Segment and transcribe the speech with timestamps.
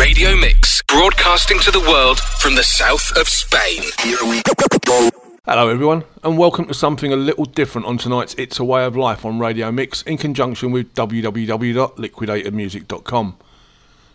[0.00, 3.82] Radio Mix, broadcasting to the world from the south of Spain.
[5.44, 8.96] Hello, everyone, and welcome to something a little different on tonight's It's a Way of
[8.96, 13.36] Life on Radio Mix in conjunction with www.liquidatedmusic.com.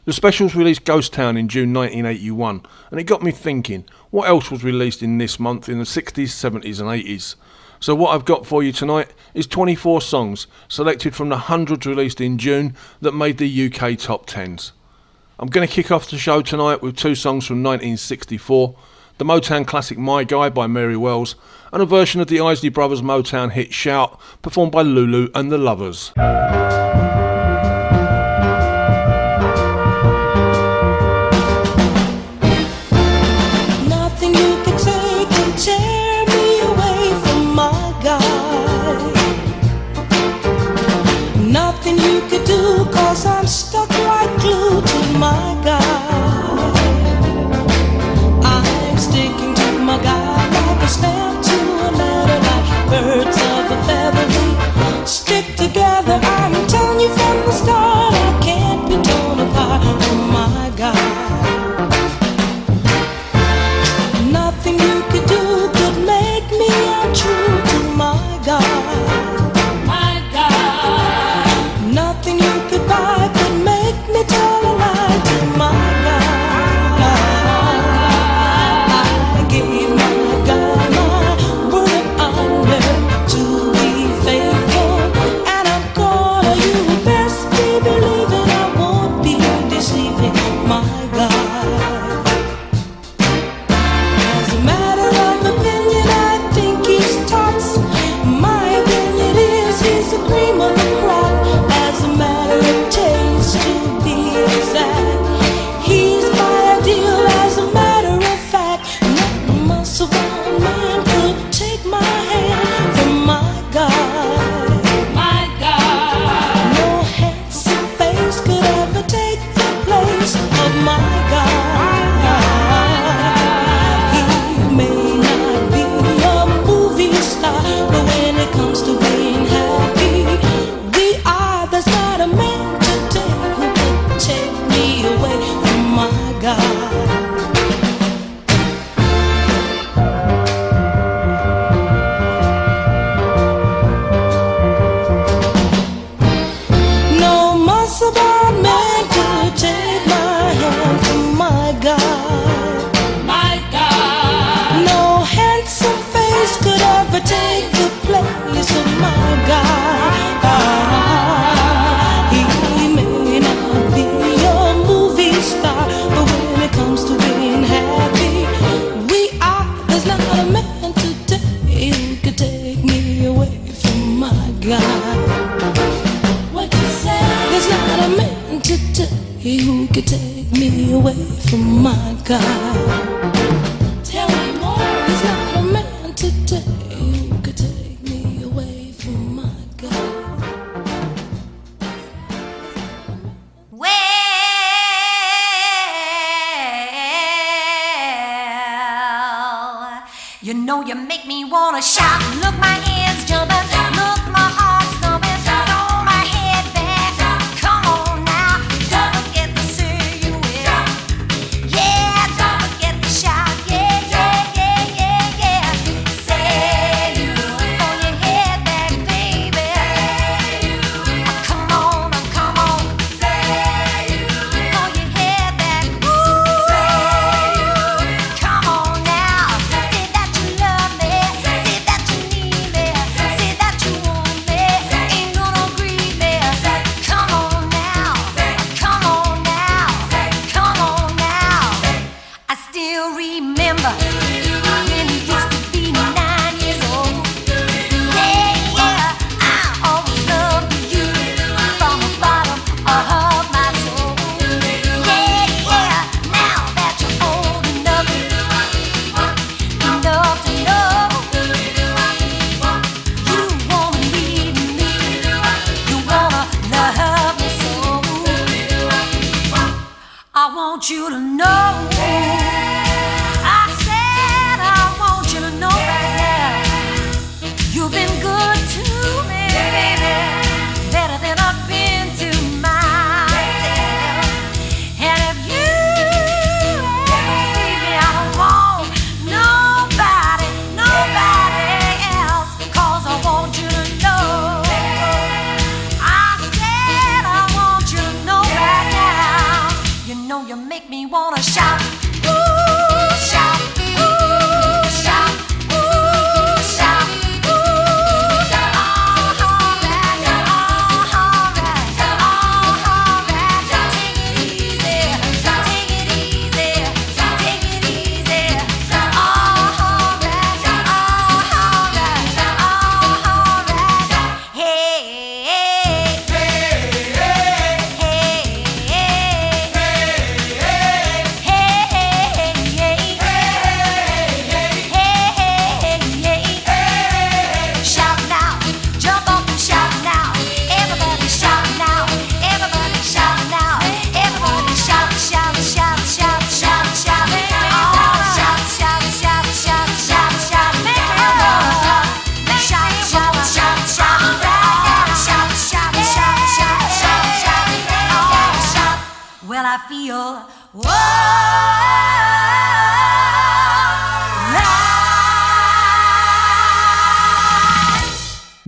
[0.06, 4.50] The specials released Ghost Town in June 1981, and it got me thinking what else
[4.50, 7.36] was released in this month in the 60s, 70s, and 80s.
[7.80, 12.20] So, what I've got for you tonight is 24 songs selected from the hundreds released
[12.20, 14.72] in June that made the UK top 10s.
[15.38, 18.76] I'm going to kick off the show tonight with two songs from 1964
[19.18, 21.36] the Motown classic My Guy by Mary Wells,
[21.72, 25.58] and a version of the Isley Brothers Motown hit Shout, performed by Lulu and the
[25.58, 26.12] Luvvers.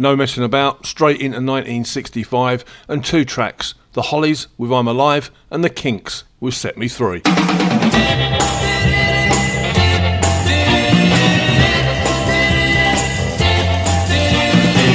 [0.07, 5.65] No messing about, straight into 1965 and two tracks The Hollies with I'm Alive and
[5.65, 7.19] The Kinks with Set Me Free.
[7.19, 7.33] Did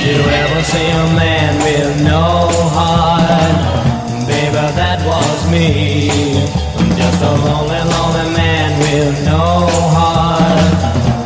[0.08, 3.58] you ever see a man with no heart?
[4.26, 6.08] Baby, that was me.
[6.96, 10.72] Just a lonely, lonely man with no heart.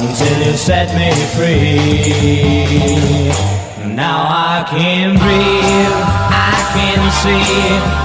[0.01, 2.47] Until you set me free.
[3.95, 5.95] Now I can breathe,
[6.35, 7.39] I can see,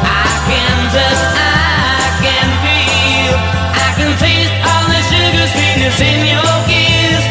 [0.06, 3.34] I can touch, I can feel,
[3.74, 7.24] I can taste all the sugar sweetness in your kiss.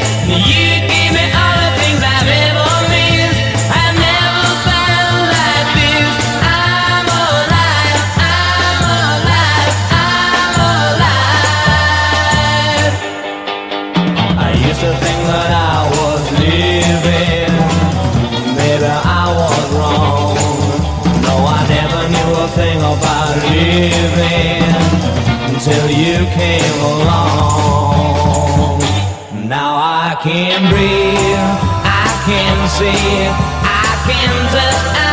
[0.51, 0.80] You
[22.69, 24.63] about living
[25.49, 28.79] until you came along.
[29.49, 31.39] Now I can breathe,
[31.85, 33.29] I can see,
[33.65, 35.10] I can touch,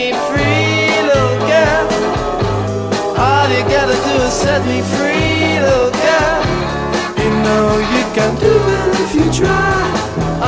[0.00, 1.86] me free, little girl.
[3.26, 6.40] All you gotta do is set me free, little girl.
[7.22, 9.80] You know you can do it if you try.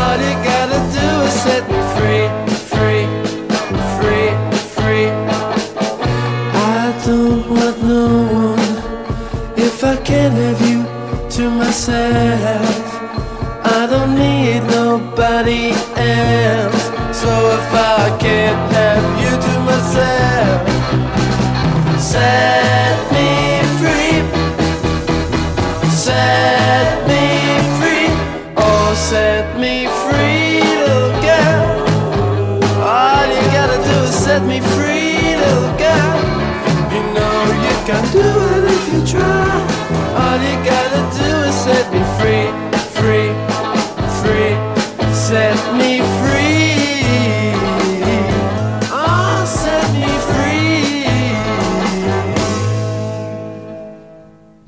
[0.00, 2.26] All you gotta do is set me free,
[2.72, 3.04] free,
[3.96, 4.30] free,
[4.76, 5.08] free.
[6.80, 8.06] I don't want no
[8.52, 8.72] one
[9.68, 10.80] if I can't have you
[11.36, 12.84] to myself.
[13.78, 15.64] I don't need nobody
[15.96, 16.84] else.
[17.20, 19.11] So if I can't have
[22.12, 23.11] said.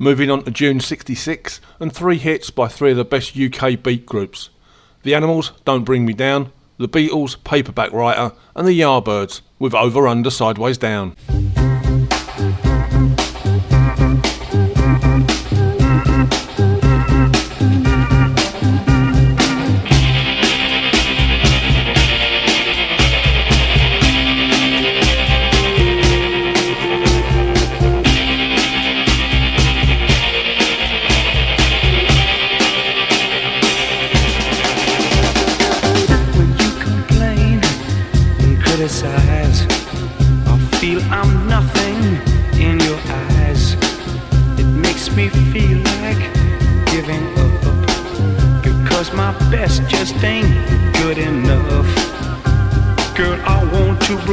[0.05, 4.05] Moving on to June 66 and three hits by three of the best UK beat
[4.05, 4.51] groups
[5.01, 10.07] The Animals, Don't Bring Me Down, The Beatles, Paperback Writer, and The Yardbirds with Over
[10.07, 11.15] Under Sideways Down.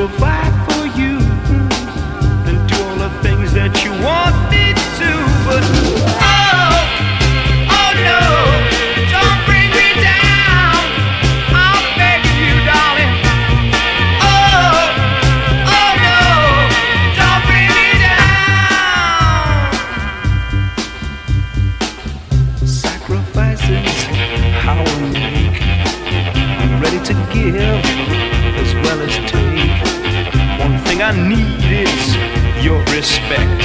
[0.03, 0.32] will find.
[31.13, 33.61] I need is your respect.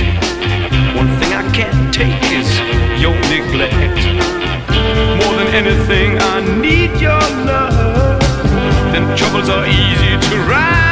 [0.98, 2.50] One thing I can't take is
[3.00, 4.04] your neglect.
[5.24, 8.20] More than anything, I need your love.
[8.92, 10.87] Then troubles are easy to ride.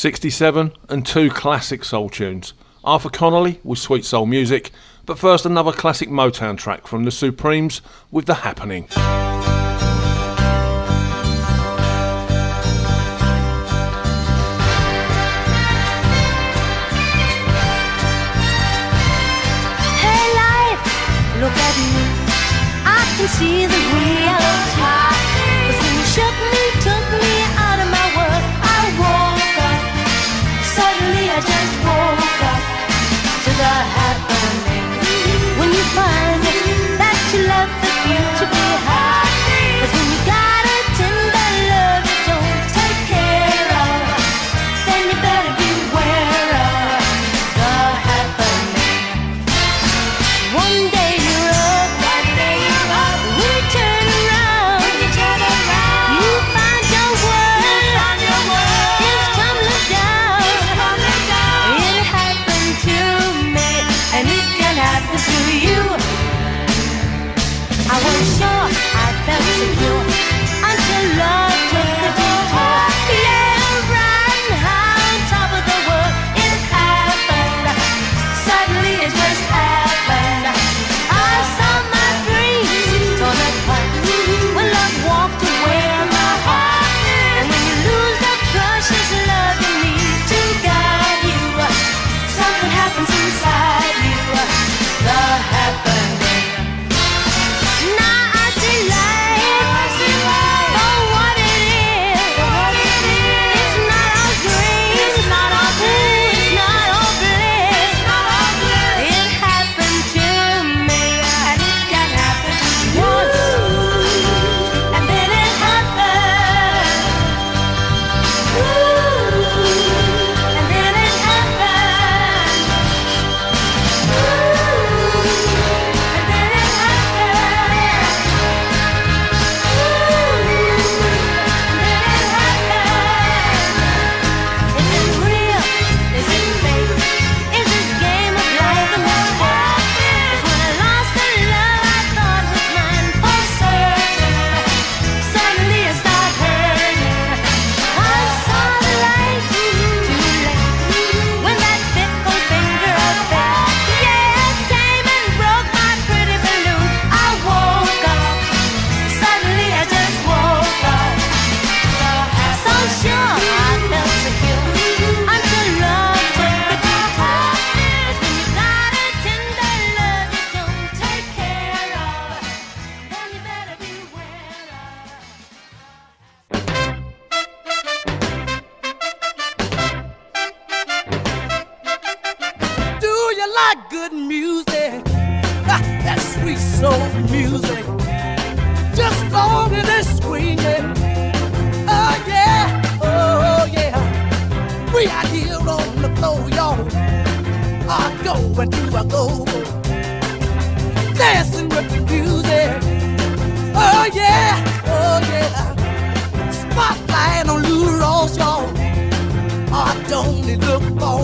[0.00, 2.54] 67 and two classic soul tunes.
[2.82, 4.70] Arthur Conley with Sweet Soul Music,
[5.04, 8.84] but first another classic Motown track from the Supremes with The Happening.
[19.98, 20.82] Hey life,
[21.42, 21.92] look at me.
[22.86, 23.89] I can see the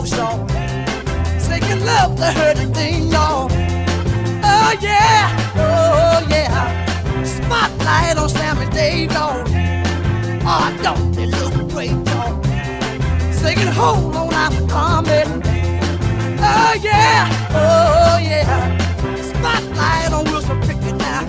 [0.07, 0.49] for y'all.
[1.39, 3.49] Singing love the hurting thing, y'all.
[4.43, 7.25] Oh yeah, oh yeah.
[7.25, 9.45] Spotlight on Sam and Dave, y'all.
[10.49, 12.43] Oh, don't they look great, y'all?
[13.33, 15.43] Singing hold on, I'm coming.
[16.39, 18.79] Oh yeah, oh yeah.
[19.17, 21.25] Spotlight on Wilson Pickett now.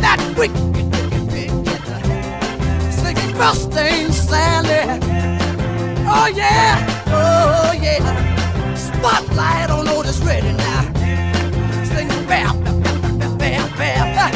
[0.00, 2.92] That wicked, wicked, wicked.
[2.92, 5.00] Singing Mustang Sally.
[6.08, 6.95] Oh yeah,
[7.46, 8.02] oh yeah.
[8.74, 10.92] Spotlight on Otis Redding now.
[12.26, 14.32] Bam, bam, bam, bam, bam, bam.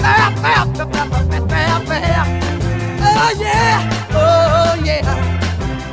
[0.00, 2.26] Bam, bam, bam, bam, bam.
[3.00, 3.76] Oh yeah,
[4.12, 5.04] oh yeah.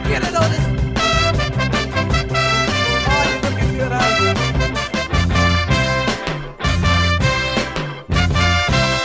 [0.08, 0.34] Get it.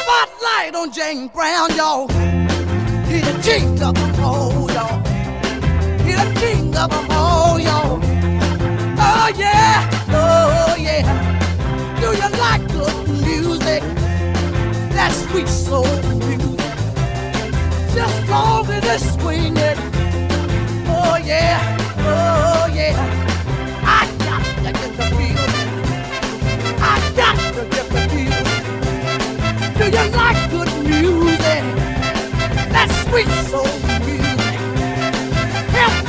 [0.02, 2.08] Spotlight on James Brown, y'all.
[3.08, 4.47] He the king of all,
[6.78, 7.98] of them all, y'all.
[9.00, 11.04] Oh yeah, oh yeah.
[12.00, 13.82] Do you like good music?
[14.94, 15.86] That sweet soul
[16.26, 16.60] music.
[17.94, 19.78] Just long as it's swinging.
[20.86, 21.58] Oh yeah,
[21.98, 22.94] oh yeah.
[23.82, 25.54] I got to get the feeling.
[26.80, 28.48] I got to get the feeling.
[29.78, 31.62] Do you like good music?
[32.70, 33.66] That sweet soul
[34.06, 34.27] music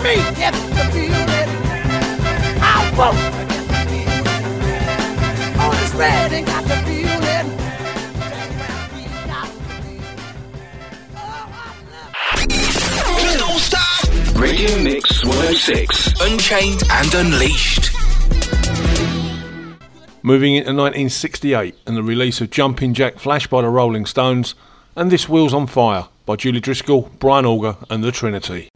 [0.09, 1.49] me get the feeling.
[2.61, 4.25] I won't forget the feeling.
[5.61, 7.47] On this red and got the feeling.
[11.15, 11.49] Oh,
[14.39, 17.91] Radio Mix 106, Unchained and Unleashed.
[20.23, 24.55] Moving into 1968 and the release of Jumpin' Jack Flash by the Rolling Stones
[24.95, 28.69] and This Wheels on Fire by Julie Driscoll, Brian Auger, and the Trinity.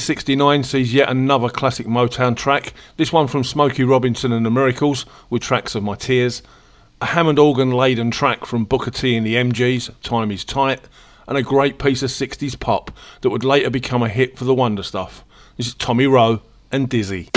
[0.00, 5.04] 1969 sees yet another classic Motown track, this one from Smokey Robinson and the Miracles,
[5.28, 6.42] with tracks of My Tears,
[7.02, 10.80] a Hammond organ laden track from Booker T and the MGs, Time is Tight,
[11.28, 14.54] and a great piece of 60s pop that would later become a hit for the
[14.54, 15.22] Wonder Stuff.
[15.58, 16.40] This is Tommy Roe
[16.72, 17.28] and Dizzy.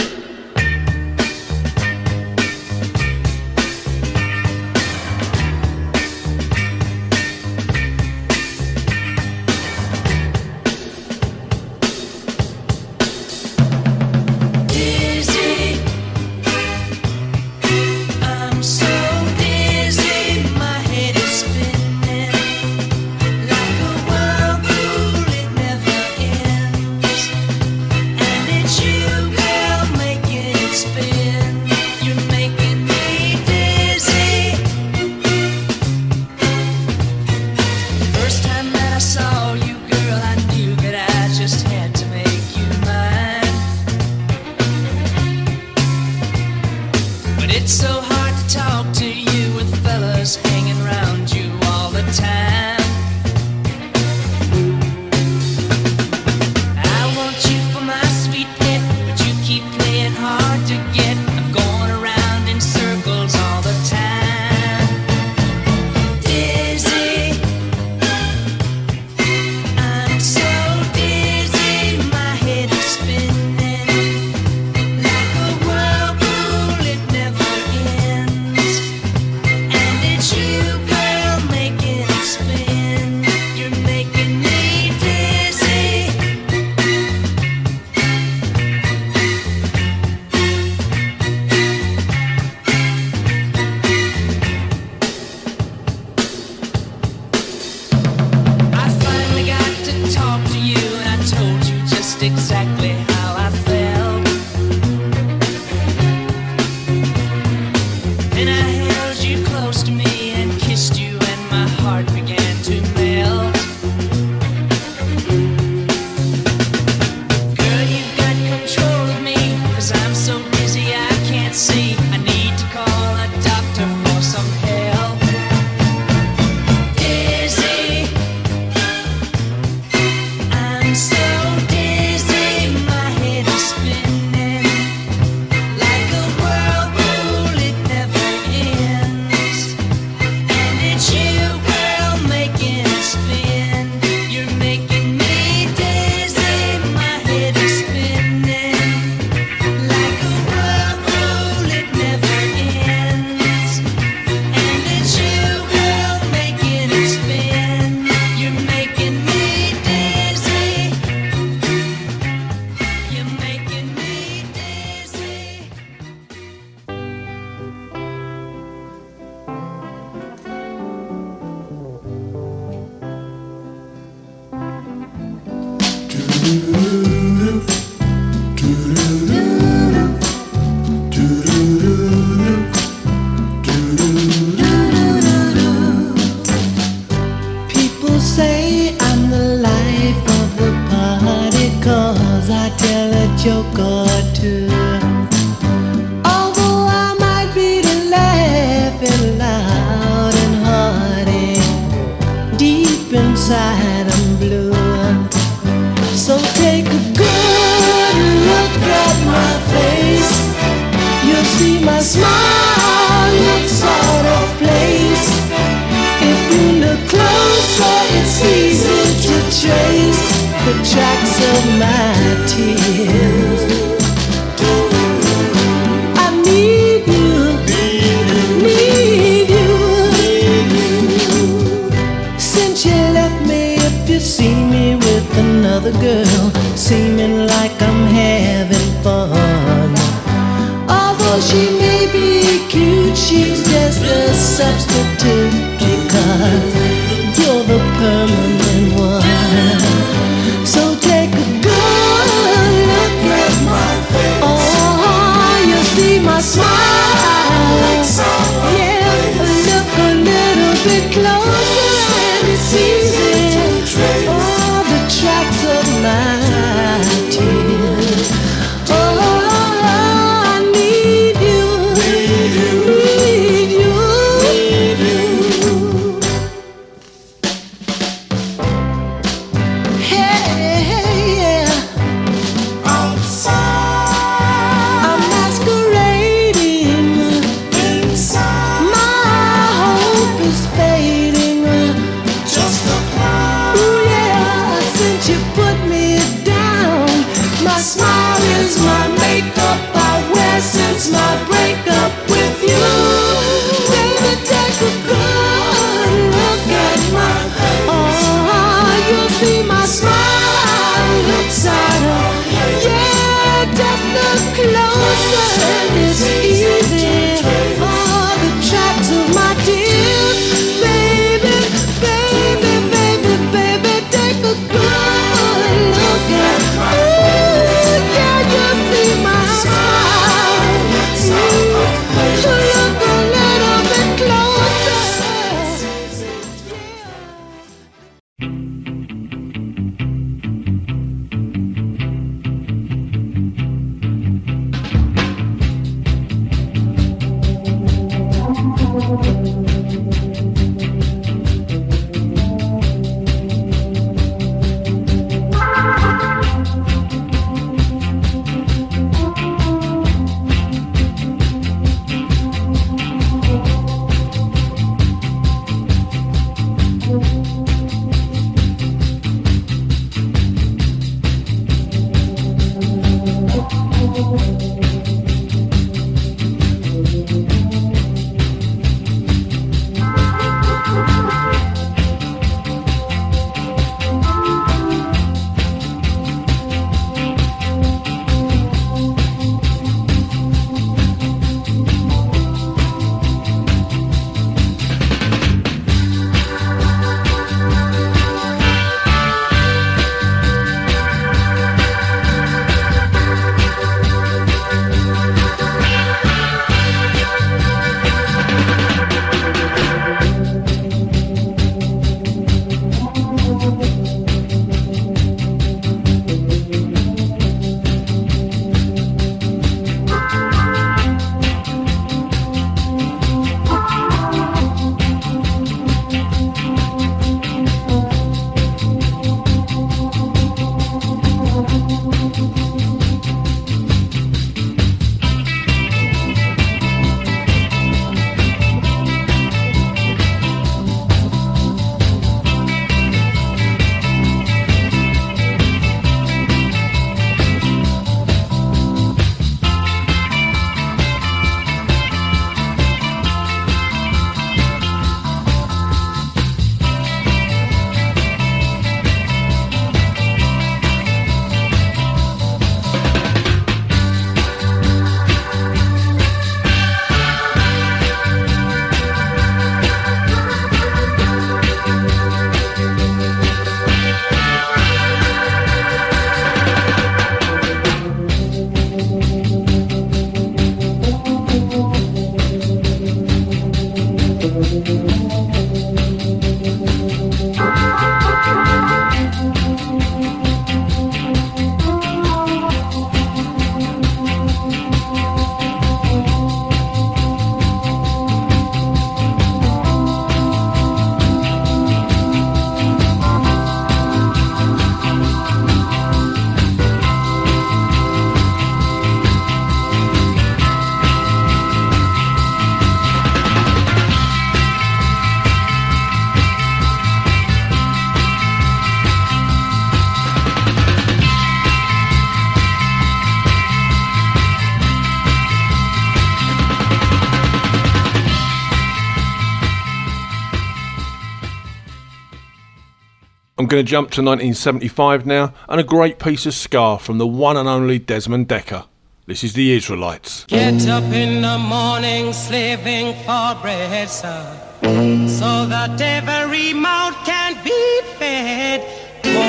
[533.74, 537.58] Going to jump to 1975 now, and a great piece of ska from the one
[537.58, 538.86] and only Desmond Dekker.
[539.26, 540.46] This is the Israelites.
[540.46, 544.46] Get up in the morning slaving for bread, sir,
[544.84, 548.84] so that every mouth can be fed.
[549.26, 549.48] Oh,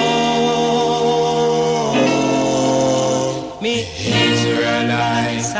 [3.61, 5.53] me Israelites.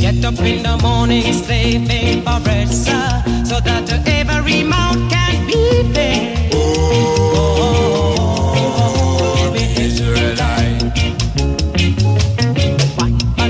[0.00, 3.22] Get up in the morning slaving for bread, sir,
[3.60, 6.50] that every mouth can be fed.
[6.54, 7.54] Oh,
[9.56, 10.82] Israelite.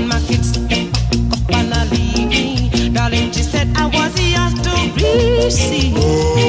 [0.07, 2.69] My kids up and I leave me?
[2.93, 4.13] Darling, she said I was
[4.63, 6.48] to receive.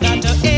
[0.00, 0.57] got to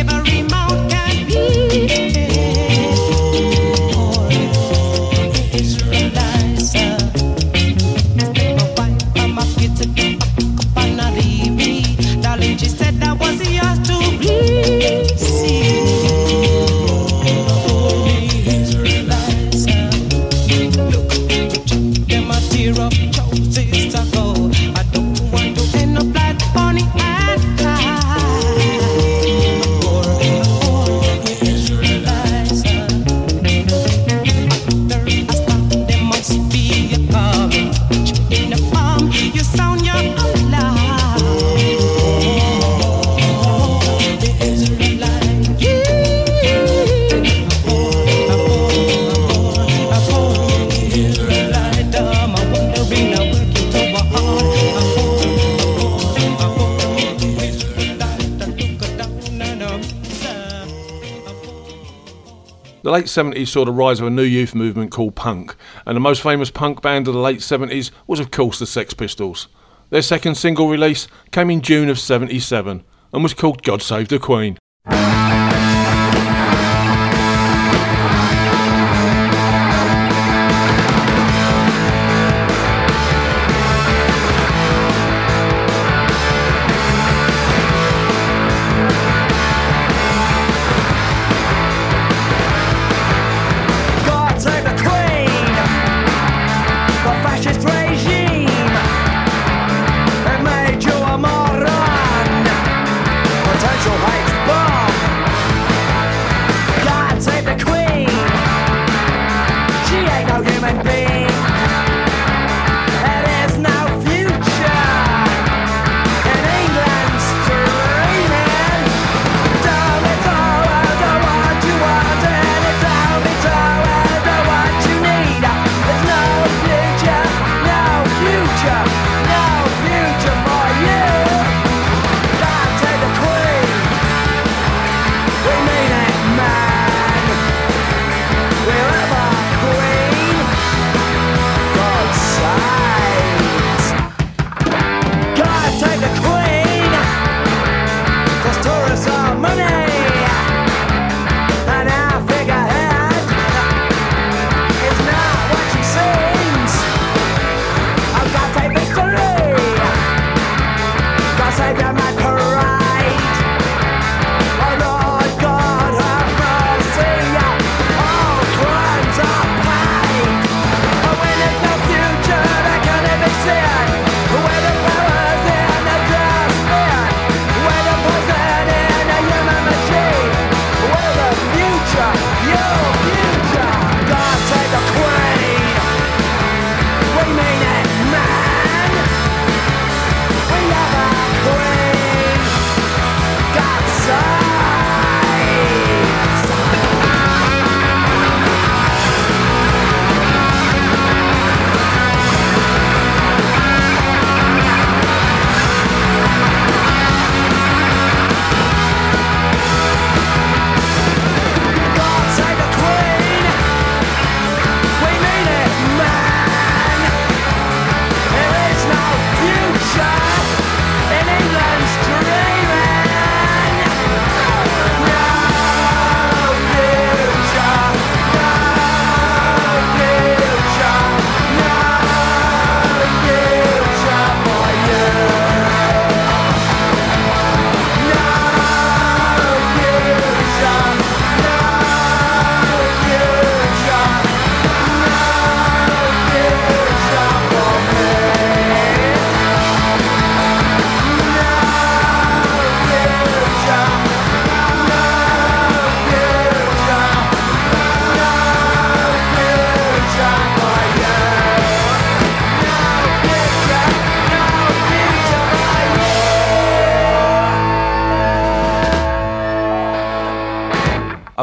[63.10, 65.54] 70s saw the rise of a new youth movement called punk,
[65.86, 68.94] and the most famous punk band of the late 70s was, of course, the Sex
[68.94, 69.48] Pistols.
[69.90, 74.18] Their second single release came in June of 77 and was called God Save the
[74.18, 74.56] Queen.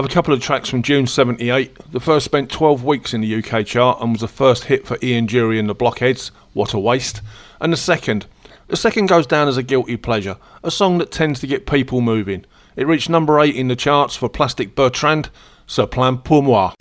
[0.08, 1.91] A couple of tracks from June 78.
[1.91, 4.97] The first spent 12 weeks in the UK chart and was the first hit for
[5.03, 7.22] Ian Dury and the Blockheads, What a Waste.
[7.60, 8.26] And the second,
[8.70, 11.99] the second goes down as a guilty pleasure, a song that tends to get people
[11.99, 12.45] moving.
[12.78, 15.30] It reached number 8 in the charts for Plastic Bertrand,
[15.68, 16.77] Ça Plane Pour Moi.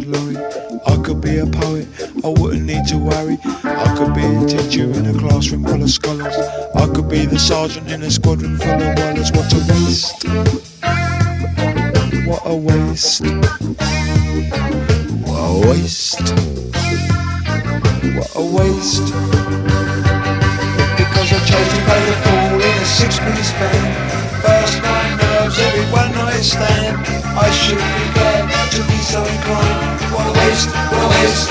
[0.00, 0.36] Lorry.
[0.86, 1.86] I could be a poet,
[2.24, 3.38] I wouldn't need to worry.
[3.44, 6.36] I could be a teacher in a classroom full of scholars.
[6.74, 9.30] I could be the sergeant in a squadron full of wallers.
[9.32, 10.24] What a waste!
[12.26, 13.24] What a waste!
[15.24, 16.32] What a waste!
[18.14, 19.08] What a waste!
[20.96, 23.90] Because I chose to play the fool in a six-piece band.
[24.42, 26.96] First night nerves, every one night stand.
[27.36, 28.43] I should be glad
[28.74, 30.00] to be so inclined.
[30.10, 31.48] What a waste, what a waste.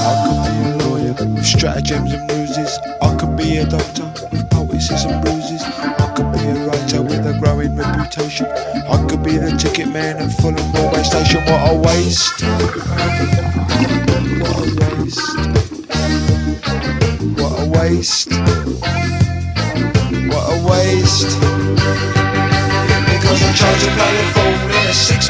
[0.00, 2.78] I could be a lawyer with stratagems and ruses.
[3.00, 5.62] I could be a doctor with poultices and bruises.
[5.62, 8.46] I could be a writer with a growing reputation.
[8.46, 11.40] I could be the ticket man at Fulham Railway Station.
[11.46, 12.37] What a waste!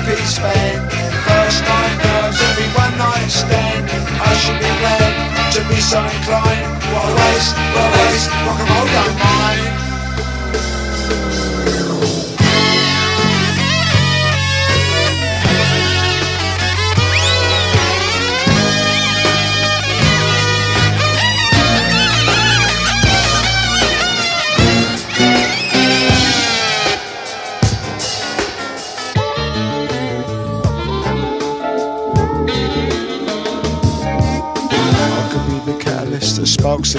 [0.09, 0.93] be spent.
[1.29, 2.41] First night girls.
[2.49, 3.85] every one night stand.
[4.21, 5.13] I should be glad
[5.53, 6.69] to be so inclined.
[6.93, 8.78] What a waste, what a waste, what a waste.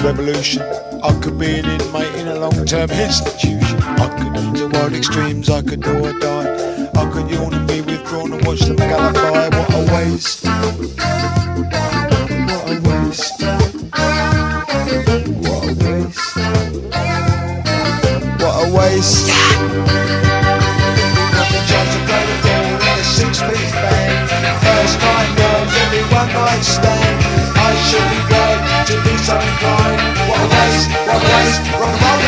[0.10, 0.64] revolution.
[1.04, 3.78] I could be an inmate in a long-term institution.
[4.04, 6.90] I could lean toward extremes, I could do or die.
[6.96, 9.50] I could yawn and be withdrawn and watch them gallop by.
[9.56, 10.46] What a waste.
[10.46, 10.66] What
[12.74, 13.42] a waste.
[15.46, 16.38] What a waste.
[18.42, 19.30] What a waste.
[21.70, 24.30] Chance to play the devil in a six-piece band.
[24.66, 27.16] First night girls, every one night stand.
[27.56, 28.39] I should be
[31.22, 32.19] Rock and roll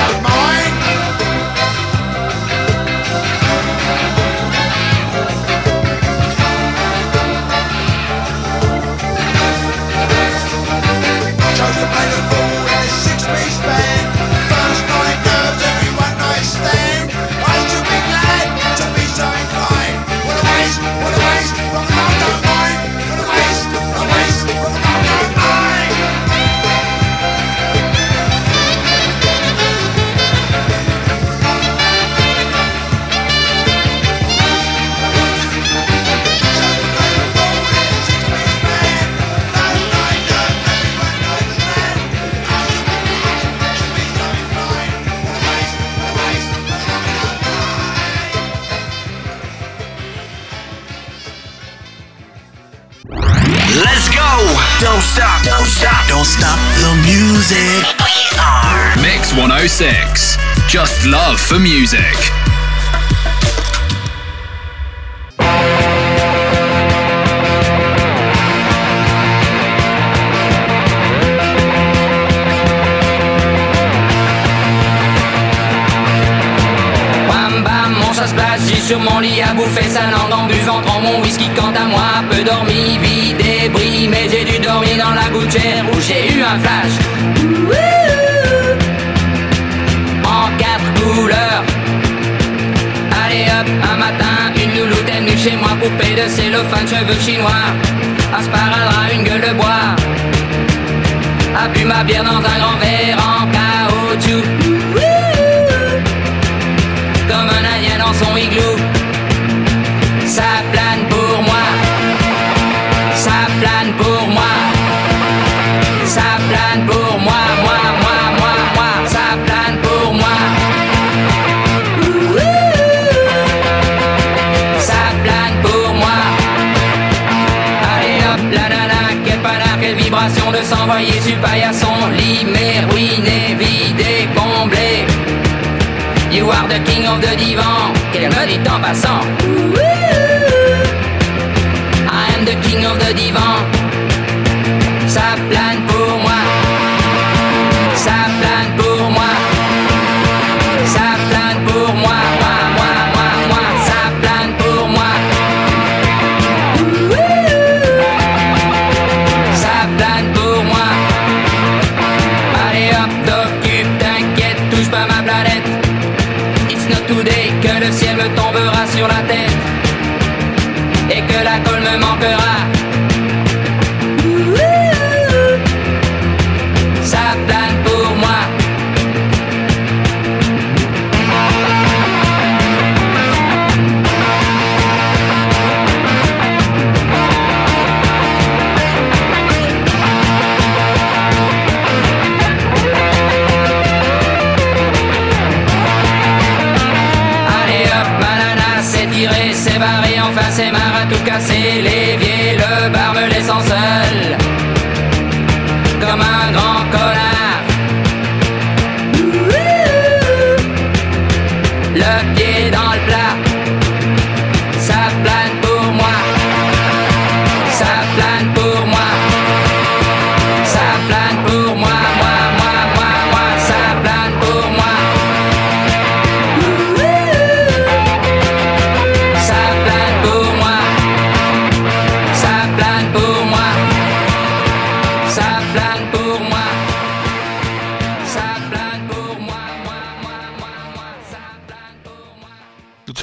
[61.51, 62.00] for music.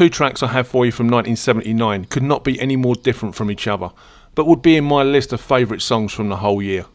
[0.08, 3.50] two tracks I have for you from 1979 could not be any more different from
[3.50, 3.90] each other,
[4.34, 6.86] but would be in my list of favourite songs from the whole year.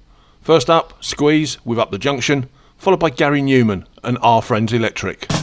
[0.42, 5.43] First up, Squeeze with Up the Junction, followed by Gary Numan and Are Friends Electric.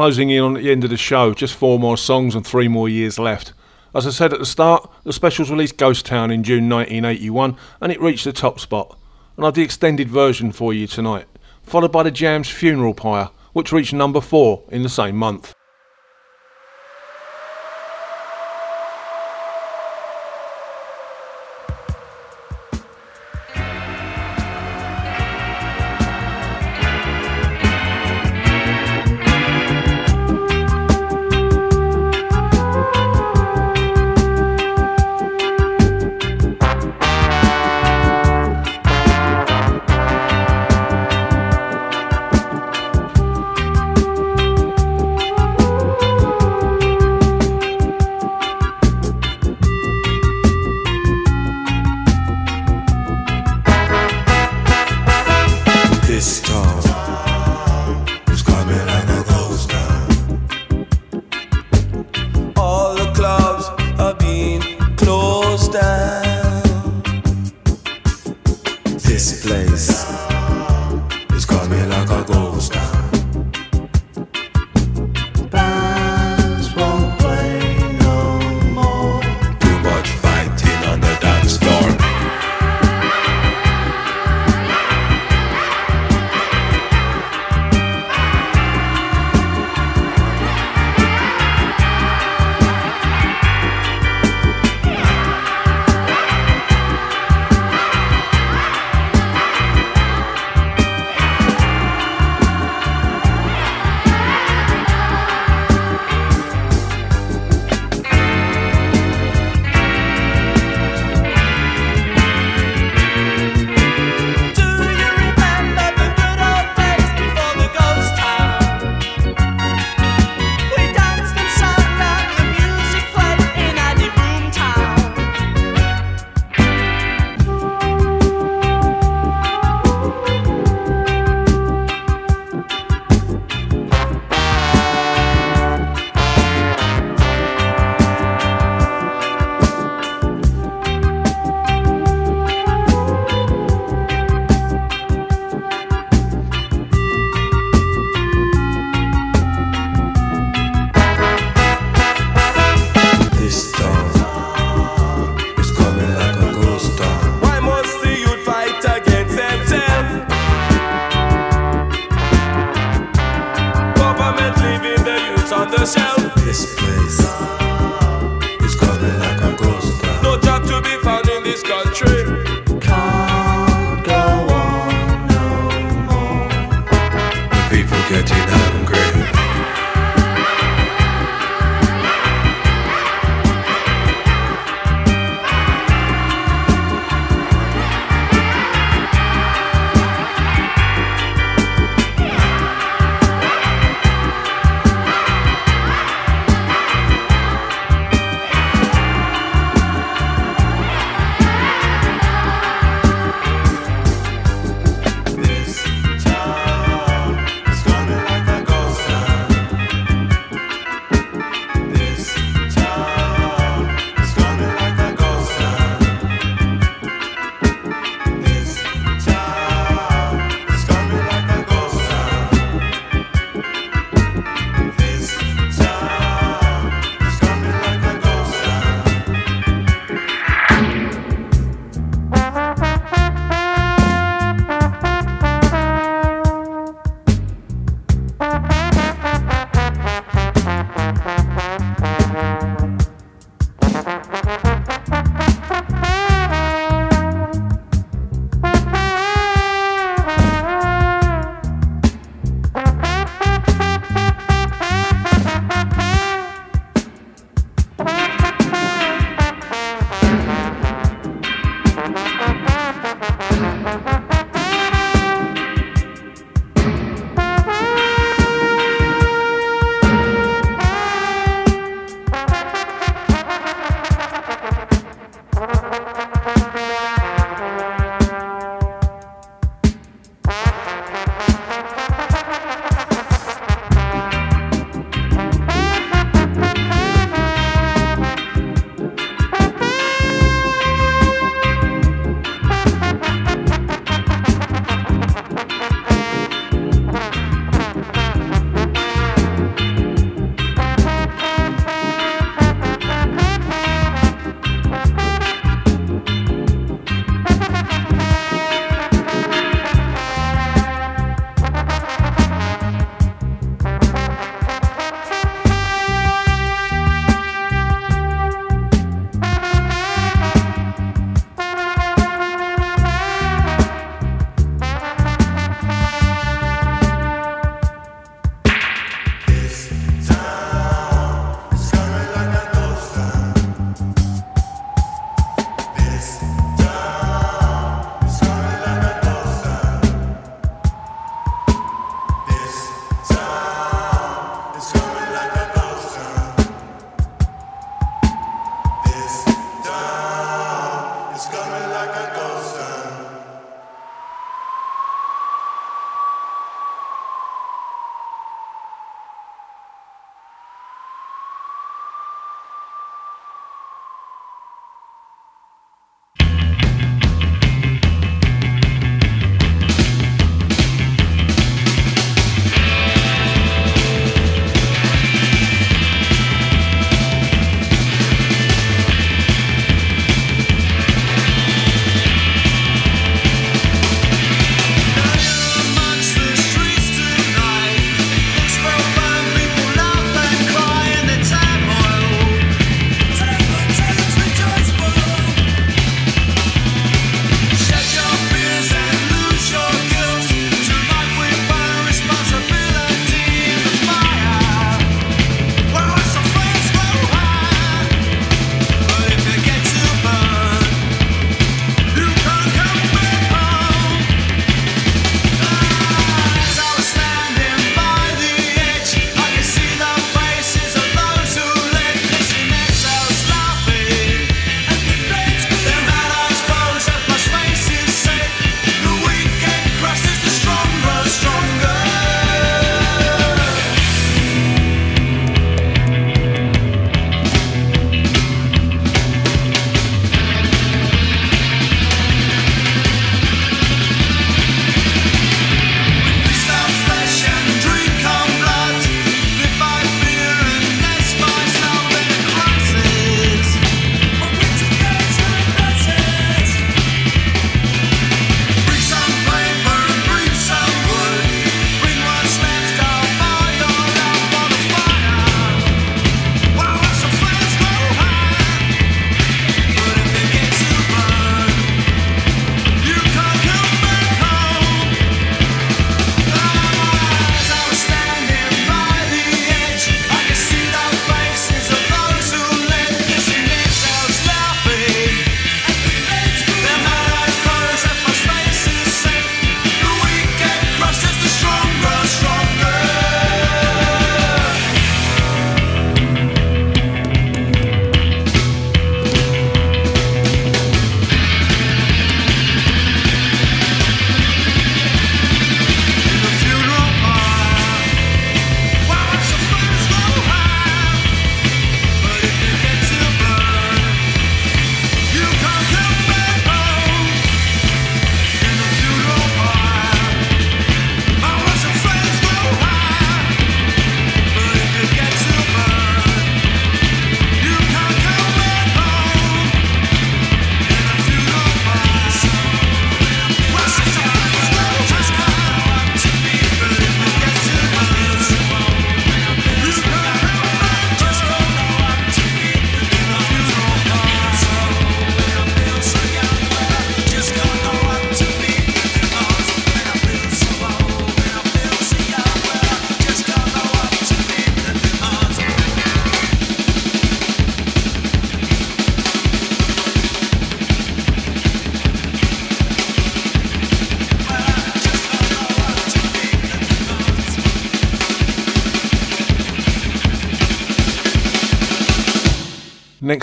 [0.00, 2.88] Closing in on the end of the show, just four more songs and three more
[2.88, 3.52] years left.
[3.94, 7.92] As I said at the start, the specials released Ghost Town in June 1981 and
[7.92, 8.98] it reached the top spot.
[9.36, 11.26] And I've the extended version for you tonight,
[11.62, 15.54] followed by the Jam's Funeral Pyre, which reached number four in the same month.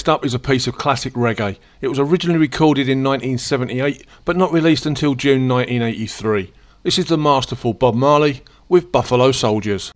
[0.08, 1.58] Next up is a piece of classic reggae.
[1.82, 6.54] It was originally recorded in 1978 but not released until June 1983.
[6.84, 9.92] This is the masterful Bob Marley with Buffalo Soldiers.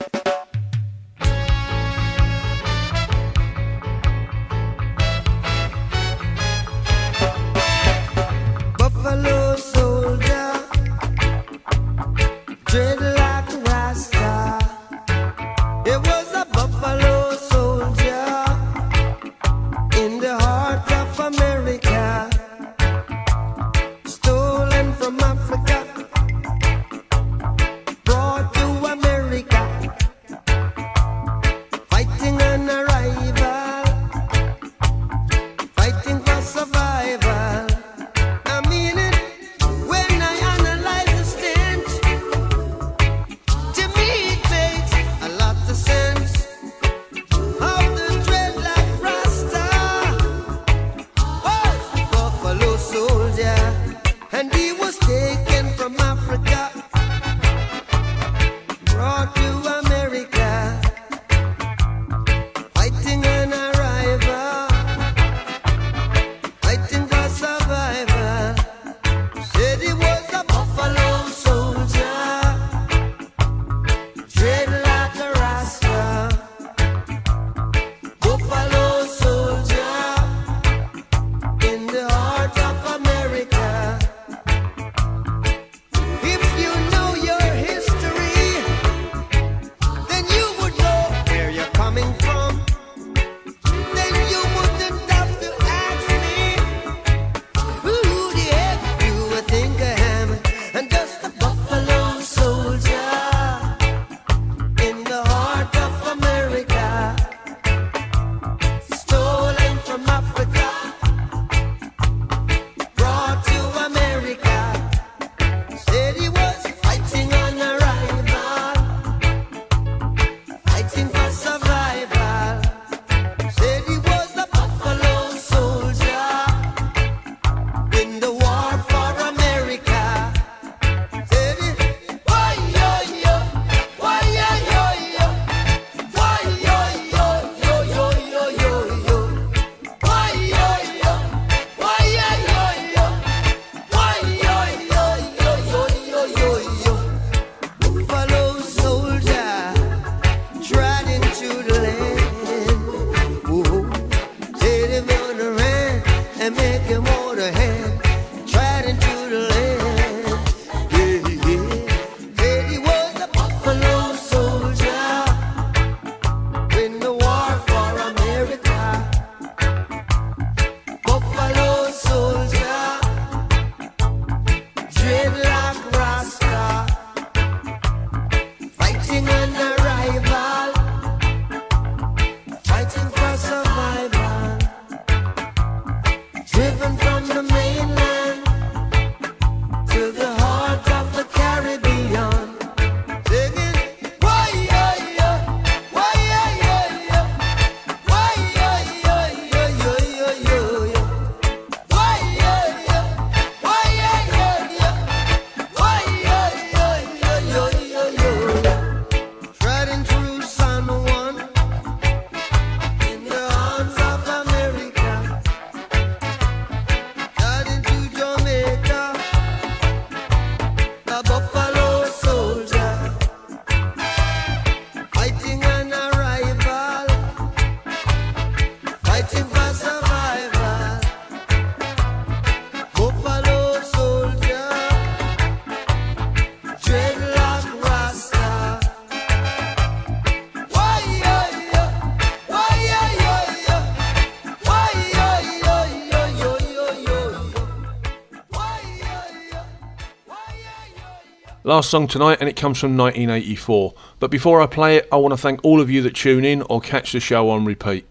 [251.72, 253.94] Last song tonight, and it comes from 1984.
[254.20, 256.64] But before I play it, I want to thank all of you that tune in
[256.64, 258.06] or catch the show on repeat.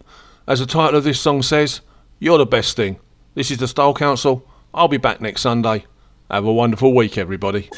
[0.47, 1.83] As the title of this song says,
[2.19, 2.99] you're the best thing.
[3.35, 4.49] This is the Style Council.
[4.73, 5.85] I'll be back next Sunday.
[6.31, 7.69] Have a wonderful week, everybody.